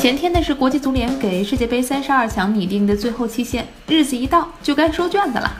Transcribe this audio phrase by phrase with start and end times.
[0.00, 5.52] 前天呢是国际足联给世界杯三十二强拟定的最后期限，日子一到就该收卷子了。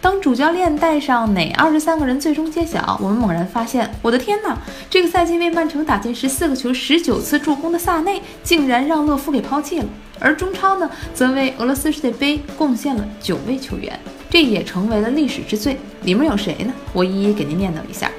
[0.00, 4.56] 当主教练带上哪二十三个人最终揭晓，我们猛然发现，我的天哪！
[4.88, 9.86] 这个赛季为曼城打进十四个球、十九次助攻的萨内，竟然让勒夫给抛弃了。
[10.18, 15.78] 而中超呢，则为俄罗斯世界杯贡献了九位球员，这也成为了历史之最。
[16.04, 16.72] 里面有谁呢？
[16.94, 18.10] 我一一给您念叨一下。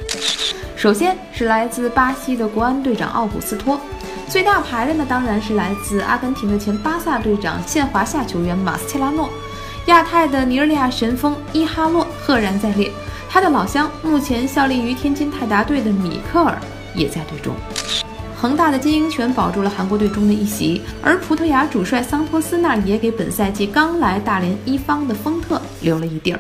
[0.76, 3.82] 首先是来自巴西的国安队长奥古斯托，
[4.28, 9.30] 最大牌的呢，当然是来自阿根廷的前巴萨队长、现华夏球员马斯切拉诺。
[9.86, 12.92] 亚太的尼日利亚神锋伊哈洛赫然在列，
[13.30, 16.60] 他的老乡目前效力于天津泰达队的米克尔
[16.96, 17.56] 也在队中。
[18.36, 26.40] 恒大的金英权保住了韩国队中的一席，而葡萄牙主帅桑托斯那也给本赛季刚来大连一方的丰特留了一地儿。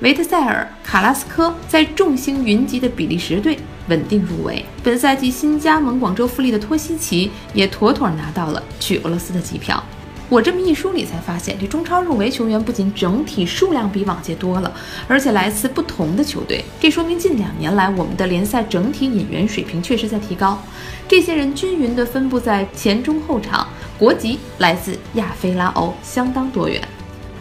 [0.00, 4.64] 维特塞尔、卡拉斯科在众星云集的比利时队稳定入围。
[4.82, 9.82] 本赛季新加盟广州富力的托西奇也妥妥拿到了去俄罗斯的机票。
[10.30, 14.72] 我这么一梳理，才发现这中超入围球员不仅整体数量比往届多了，
[15.06, 16.64] 而且来自不同的球队。
[16.80, 20.58] 这说明近两年来我们的联赛整体引援水平确实在提高。
[21.06, 26.80] 这些人均匀地分布在前中后场，国籍来自亚非拉欧，相当多元。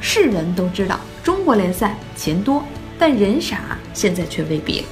[0.01, 2.63] 是人都知道中国联赛钱多，
[2.97, 4.85] 但人傻，现在却未必。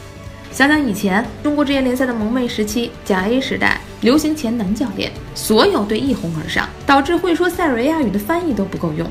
[0.52, 9.08] 想想以前中国职业联赛的萌妹时期，甲 A 时代流行前男教练，所有队一哄而上，导致会说塞尔维亚语的翻译都不够用。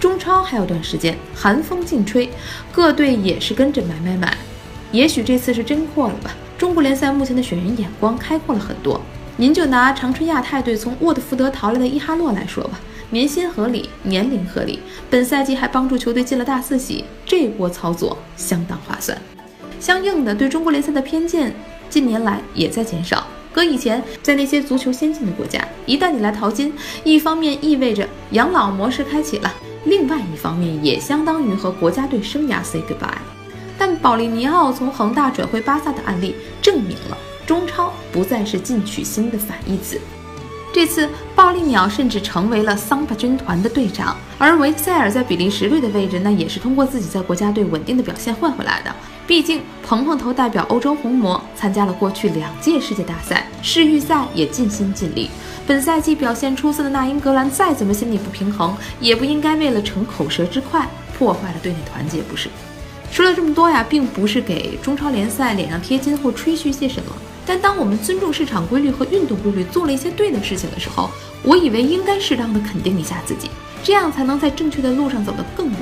[0.00, 2.30] 中超还有段时间寒风劲吹，
[2.72, 4.36] 各队也是跟着买买买。
[4.92, 6.30] 也许这次是真扩了吧？
[6.56, 9.00] 中国联赛目前的选人眼光开阔了很多。
[9.38, 14.78] 您就拿长春亚泰队从沃特福德淘来的伊哈洛来说吧，年薪合理，年龄合理，
[15.10, 19.16] 本赛季还帮助球队进了大四喜，这波操作相当划算。
[19.78, 21.54] 相应的，对中国联赛的偏见
[21.90, 23.26] 近年来也在减少。
[23.52, 26.72] 搁以前，在那些足球先进的国家，一旦你来淘金，
[27.04, 29.52] 一方面意味着养老模式开启了，
[29.84, 33.35] 另外一方面也相当于和国家队生涯 say goodbye。
[33.96, 40.00] 保利尼奥从恒大转会巴萨的案例，证明了中超不再是进取心的反义词。
[40.72, 48.94] 这次暴力鸟甚至成为了桑巴军团的队长，而维特塞尔在比利时队的位置，那也是通过自己在国家队稳定的表现换回来的。
[49.26, 55.30] 毕竟，鹏鹏头代表欧洲红魔参加了过去两届世界大赛，世预赛也尽心尽力。
[55.66, 60.86] 本赛季表现出色的那英格兰再怎么心理不平衡，也不应该为了逞口舌之快
[61.16, 62.50] 破坏了队内团结，不是？
[63.10, 67.12] 说了这么多呀，并不是给中超联赛脸上贴金或吹嘘些什么。
[67.46, 71.08] 但当我们尊重市场规律和运动规律，做了一些对的事情的时候，
[71.42, 73.48] 我以为应该适当的肯定一下自己，
[73.82, 75.78] 这样才能在正确的路上走得更远。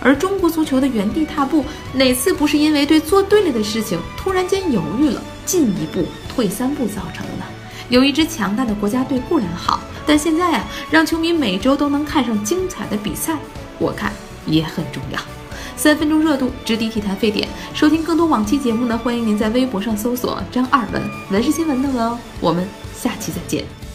[0.00, 1.64] 而中国足球的原地踏步，
[1.94, 7.44] 哪次不是因为对做对了的事情突然间犹豫了，进一步退三步造成的呢？
[7.88, 13.38] 有一支强大的国家队固然好，但现在呀，让球迷每周都能看上精彩的比赛，
[13.78, 14.12] 我看
[14.44, 15.18] 也很重要。
[15.76, 17.48] 三分钟热度，直抵体坛沸点。
[17.74, 22.18] 收听更多往期节目呢，欢迎您在微博上搜索“张二文”，文是新闻的文哦。
[22.40, 23.85] 我们下期再见。